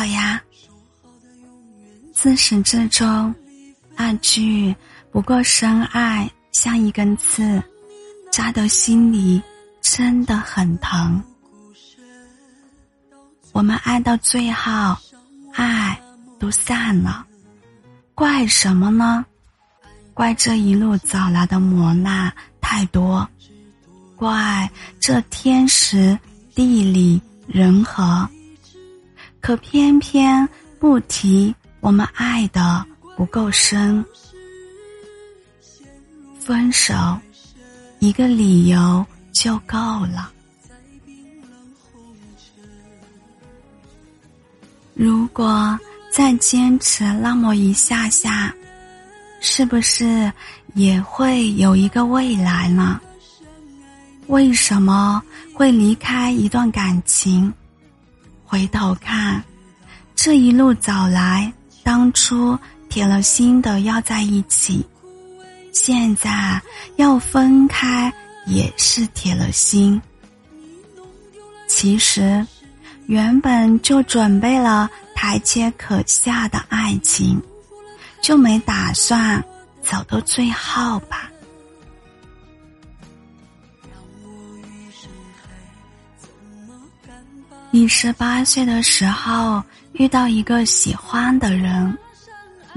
[0.00, 0.42] 好呀。
[2.14, 3.34] 自始至终，
[3.94, 4.74] 那句
[5.12, 7.62] 不过深爱像一根刺，
[8.32, 9.42] 扎得心里
[9.82, 11.22] 真的很疼。
[13.52, 14.96] 我们爱到最后，
[15.52, 16.00] 爱
[16.38, 17.26] 都散了，
[18.14, 19.22] 怪什么呢？
[20.14, 23.28] 怪这一路走来的磨难太多，
[24.16, 24.66] 怪
[24.98, 26.18] 这天时
[26.54, 28.26] 地利人和。
[29.40, 32.84] 可偏偏不提我们爱的
[33.16, 34.04] 不够深，
[36.38, 36.94] 分手
[37.98, 40.30] 一个理由就够了。
[44.94, 45.78] 如果
[46.12, 48.54] 再坚持那么一下下，
[49.40, 50.30] 是不是
[50.74, 53.00] 也会有一个未来呢？
[54.26, 55.22] 为什么
[55.54, 57.52] 会离开一段感情？
[58.50, 59.40] 回头看，
[60.16, 61.52] 这一路走来，
[61.84, 64.84] 当初铁了心的要在一起，
[65.72, 66.60] 现在
[66.96, 68.12] 要分开
[68.46, 70.02] 也是铁了心。
[71.68, 72.44] 其实，
[73.06, 77.40] 原本就准备了台阶可下的爱情，
[78.20, 79.40] 就没打算
[79.80, 81.29] 走到最后吧。
[87.72, 91.96] 你十八岁的时候遇到一个喜欢的人，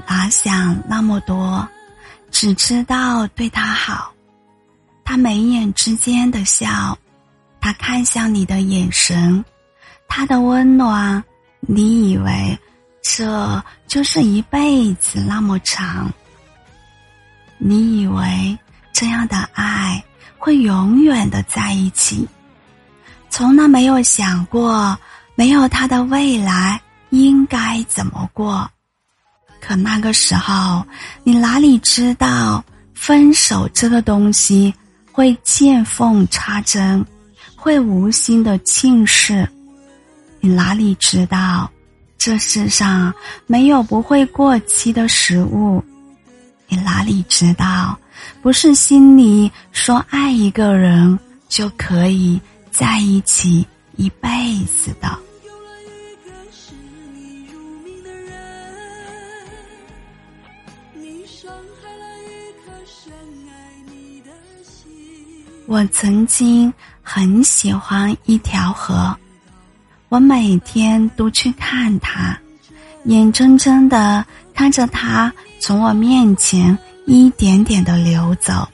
[0.06, 1.68] 哪想那么多，
[2.30, 4.12] 只知道对他好。
[5.04, 6.96] 他眉眼之间的笑，
[7.60, 9.44] 他看向你的眼神，
[10.06, 11.22] 他的温暖，
[11.60, 12.56] 你以为
[13.02, 16.08] 这就是一辈子那么长？
[17.58, 18.56] 你以为
[18.92, 20.02] 这样的爱
[20.38, 22.28] 会永远的在一起？
[23.36, 24.96] 从来没有想过，
[25.34, 26.80] 没有他的未来
[27.10, 28.70] 应该怎么过。
[29.60, 30.86] 可那个时候，
[31.24, 32.64] 你哪里知道
[32.94, 34.72] 分手这个东西
[35.10, 37.04] 会见缝插针，
[37.56, 39.44] 会无心的轻视？
[40.38, 41.68] 你哪里知道，
[42.16, 43.12] 这世上
[43.48, 45.82] 没有不会过期的食物？
[46.68, 47.98] 你哪里知道，
[48.40, 51.18] 不是心里说爱一个人
[51.48, 52.40] 就可以？
[52.76, 53.64] 在一起
[53.94, 54.28] 一辈
[54.64, 55.16] 子的。
[65.68, 69.16] 我曾经很喜欢一条河，
[70.08, 72.36] 我每天都去看它，
[73.04, 76.76] 眼睁睁的看着它从我面前
[77.06, 78.68] 一点点的流走。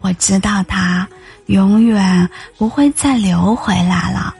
[0.00, 1.08] 我知道它。
[1.52, 4.34] 永远不会再流回来了。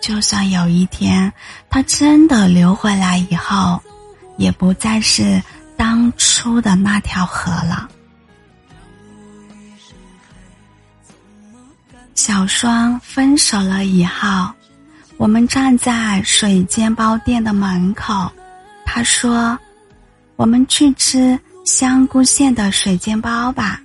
[0.00, 1.32] 就算有一天
[1.70, 3.80] 他真的流回来以后，
[4.36, 5.40] 也不再是
[5.76, 7.88] 当初的那条河了。
[12.14, 14.50] 小双分手了以后，
[15.16, 18.30] 我们站在水煎包店的门口，
[18.84, 19.56] 他说
[20.34, 23.80] ：“我们去吃香菇馅的水煎包吧。”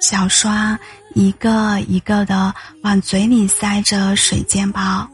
[0.00, 0.78] 小双
[1.18, 5.04] 一个一个的往嘴里塞着水煎包，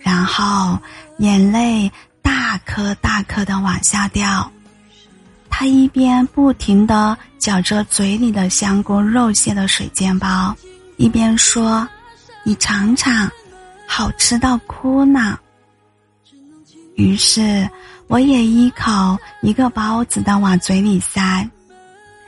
[0.00, 0.78] 然后
[1.18, 1.92] 眼泪
[2.22, 4.50] 大颗大颗的往下掉。
[5.50, 10.56] 他一边不停的嚼着嘴里的香菇肉馅的水煎包，
[10.96, 11.86] 一边说
[12.44, 13.30] ：“你尝尝，
[13.86, 15.38] 好吃到哭呢。”
[16.96, 17.68] 于是
[18.06, 21.46] 我也一口一个包子的往嘴里塞。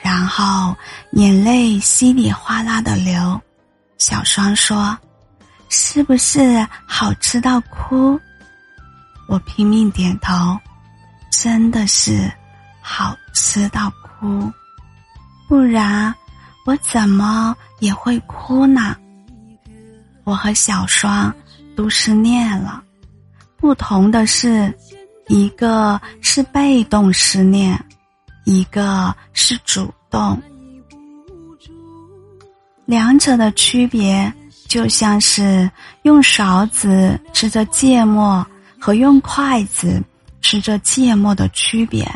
[0.05, 0.77] 然后
[1.13, 3.41] 眼泪稀里哗啦的流，
[3.97, 4.95] 小双说
[5.71, 8.21] ：“是不是好吃到哭？”
[9.27, 10.59] 我拼命点头，
[11.31, 12.31] 真的是
[12.83, 14.53] 好吃到哭，
[15.49, 16.15] 不然
[16.67, 18.95] 我怎么也会哭呢？
[20.25, 21.35] 我和小双
[21.75, 22.85] 都失恋了，
[23.57, 24.71] 不同的是，
[25.29, 27.83] 一个是被动失恋。
[28.45, 30.41] 一个是主动，
[32.85, 34.33] 两者的区别
[34.69, 35.71] 就像是
[36.03, 38.47] 用勺子吃着芥末
[38.79, 40.03] 和用筷子
[40.43, 42.07] 吃着芥末的区别，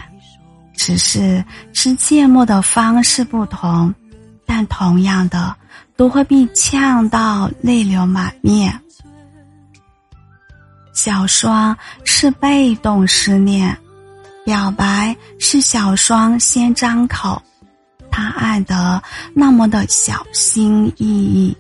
[0.76, 1.42] 只是
[1.72, 3.92] 吃芥末的方式不同，
[4.44, 5.56] 但同样的
[5.96, 8.78] 都会被呛到泪流满面。
[10.92, 13.74] 小双是被动失恋。
[14.48, 17.42] 表白是小双先张口，
[18.10, 19.02] 他爱得
[19.34, 21.54] 那么的小心翼翼；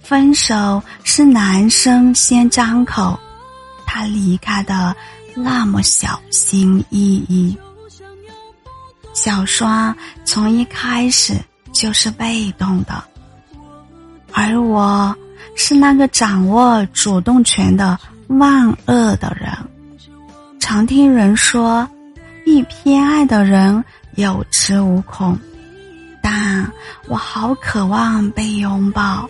[0.00, 3.16] 分手是男生先张口，
[3.86, 4.92] 他离开的
[5.36, 7.56] 那么小心翼翼。
[9.12, 11.36] 小双从一开始
[11.72, 13.04] 就是被动的，
[14.32, 15.16] 而我
[15.54, 17.96] 是那个掌握主动权的
[18.26, 19.56] 万恶的人。
[20.62, 21.86] 常听人说，
[22.46, 25.36] 一偏爱的人有恃无恐，
[26.22, 26.70] 但
[27.08, 29.28] 我好渴望被拥抱，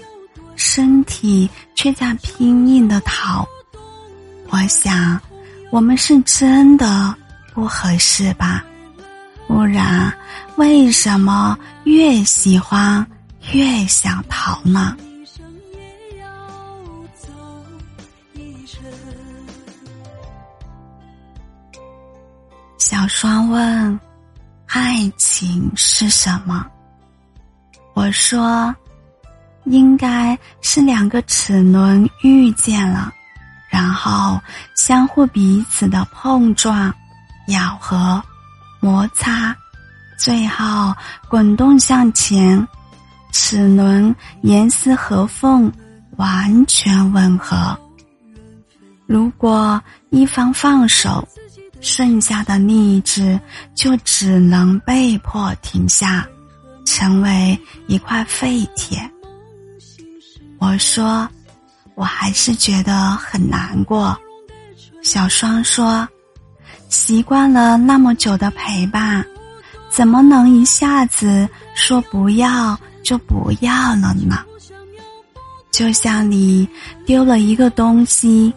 [0.57, 3.49] 身体却在拼命的逃。
[4.51, 5.19] 我想，
[5.71, 7.17] 我们是真的
[7.55, 8.63] 不合适吧？
[9.49, 10.13] 不然，
[10.57, 13.05] 为什么越喜欢
[13.53, 14.95] 越想逃呢？
[23.03, 24.01] 小双问
[24.71, 26.65] ：“爱情是什么？”
[27.95, 28.73] 我说
[29.67, 33.13] ：“应该是两个齿轮遇见了。”
[33.69, 34.41] 然后
[34.77, 36.95] 相互彼此的碰撞、
[37.49, 38.23] 咬合、
[38.79, 39.53] 摩擦，
[40.17, 40.95] 最后
[41.29, 42.65] 滚动向前，
[43.33, 45.73] 齿轮严丝合缝，
[46.19, 47.77] 完全吻合。
[49.09, 51.27] 如果一方放手，
[51.83, 53.39] 剩下的另一只
[53.75, 56.27] 就只能被迫停下，
[56.87, 58.99] 成为一块废铁。
[60.59, 61.29] 我说。
[61.95, 64.19] 我还是觉得很难过。
[65.03, 66.09] 小双说
[66.89, 69.23] ：“习惯了那么久的陪伴，
[69.91, 74.43] 怎么能一下子说不要就不要了呢？
[75.71, 76.67] 就像你
[77.05, 78.51] 丢了一个东西，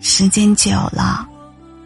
[0.00, 1.26] 时间久了，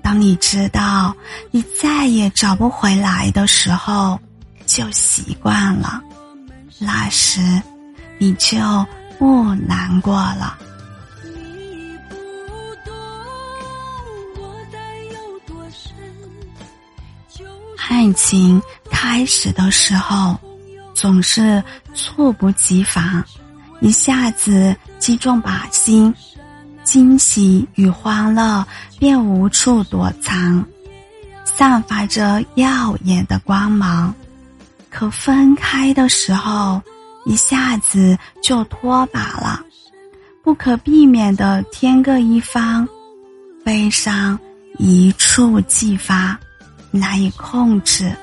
[0.04, 1.16] 当你知道
[1.50, 4.20] 你再也找不回来的时候，
[4.66, 6.00] 就习惯了，
[6.78, 7.40] 那时
[8.18, 8.58] 你就
[9.18, 10.58] 不难过了。”
[17.88, 18.60] 爱情
[18.90, 20.38] 开始的时候，
[20.92, 21.62] 总是
[21.94, 23.24] 猝不及防，
[23.80, 26.14] 一下子击中靶心，
[26.84, 28.64] 惊喜与欢乐
[28.98, 30.64] 便无处躲藏，
[31.44, 34.14] 散发着耀眼的光芒。
[34.90, 36.81] 可分开的时候，
[37.25, 39.60] 一下子就脱靶了，
[40.42, 42.88] 不可避免的天各一方，
[43.64, 44.38] 悲伤
[44.78, 46.38] 一触即发。
[46.96, 48.14] 难以控制。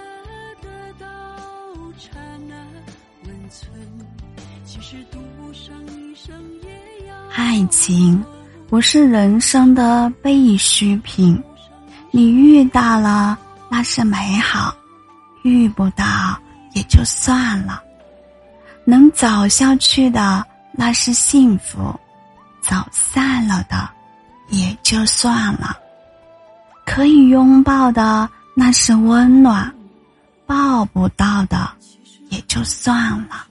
[7.35, 8.23] 爱情
[8.71, 11.37] 不是人生的必需品，
[12.09, 13.37] 你遇到了
[13.67, 14.73] 那是美好，
[15.43, 16.39] 遇不到
[16.71, 17.83] 也就算了。
[18.85, 20.41] 能走下去的
[20.71, 21.93] 那是幸福，
[22.61, 23.89] 走散了的
[24.47, 25.77] 也就算了。
[26.85, 28.29] 可以拥抱的。
[28.53, 29.73] 那是温暖，
[30.45, 31.71] 抱不到的
[32.29, 33.47] 也就算了。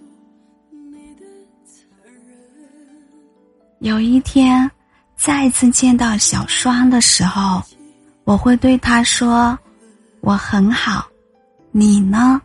[3.79, 4.71] 有一天，
[5.23, 7.63] 再次见到小双的时候，
[8.25, 9.59] 我会对他说
[10.23, 11.07] ：“我很好，
[11.73, 12.41] 你呢？”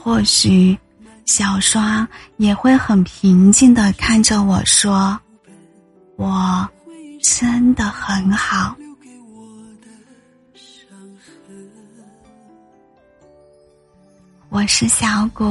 [0.00, 0.78] 或许，
[1.24, 5.18] 小双也会很平静的看着我说
[6.14, 6.68] ：“我
[7.20, 8.76] 真的很好。”
[14.50, 15.44] 我是小谷，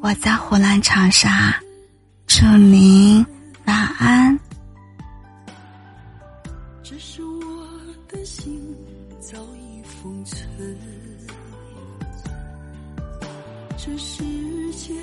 [0.00, 1.54] 我在湖南长沙，
[2.26, 3.24] 祝您
[3.66, 4.36] 晚安。
[10.10, 10.76] 已封存，
[13.76, 14.24] 这世
[14.72, 14.96] 间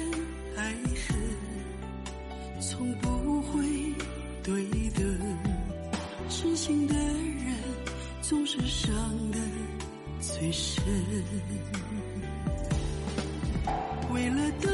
[0.58, 0.74] 爱
[1.08, 1.18] 恨
[2.60, 3.64] 从不会
[4.44, 5.04] 对等，
[6.30, 7.56] 痴心的人
[8.22, 8.94] 总是伤
[9.32, 9.40] 得
[10.20, 10.84] 最深。
[14.12, 14.72] 为了等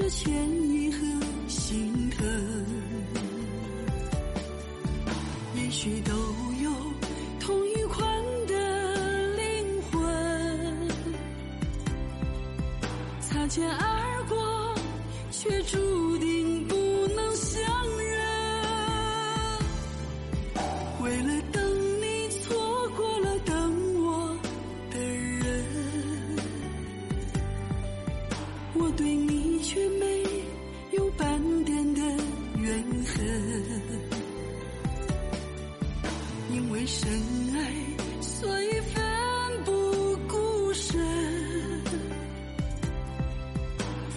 [0.00, 0.32] 着歉
[0.66, 1.09] 意和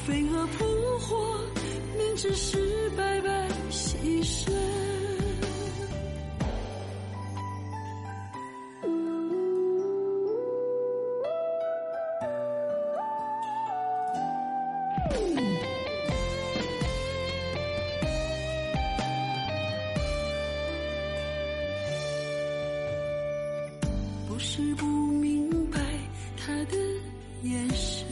[0.06, 0.66] 飞蛾扑
[1.00, 1.40] 火，
[1.98, 4.52] 明知是白白牺牲。
[24.28, 25.80] 不是不明白
[26.36, 26.78] 他的
[27.44, 28.06] 眼神，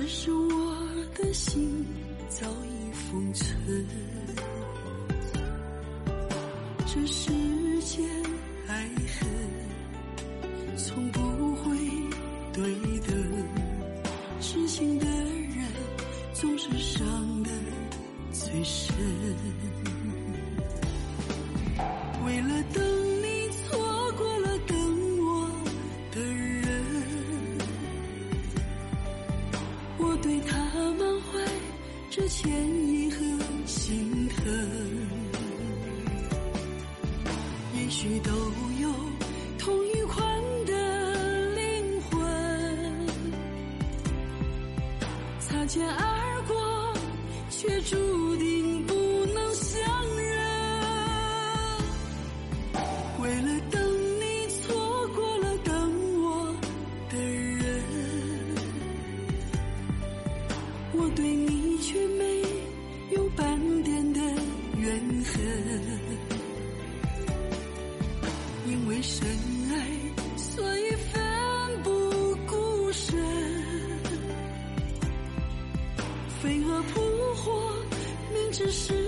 [0.00, 0.76] 只是我
[1.14, 1.84] 的心
[2.30, 3.86] 早已封存。
[6.86, 7.30] 这世
[7.82, 8.08] 间
[8.66, 8.88] 爱
[9.18, 9.28] 恨
[10.78, 11.20] 从不
[11.56, 11.76] 会
[12.50, 12.62] 对
[13.00, 13.14] 等，
[14.40, 15.66] 痴情的人
[16.32, 17.50] 总是伤得
[18.32, 18.94] 最深。
[45.70, 46.92] 肩而过，
[47.48, 47.96] 却注
[48.38, 48.92] 定不
[49.26, 49.80] 能相
[50.16, 50.44] 认。
[53.20, 53.80] 为了等
[54.18, 55.72] 你，错过了等
[56.24, 56.52] 我
[57.08, 57.84] 的人，
[60.92, 62.42] 我对你却没
[63.14, 64.20] 有半点的
[64.76, 65.40] 怨恨。
[68.66, 69.24] 因为深
[78.60, 78.99] 只是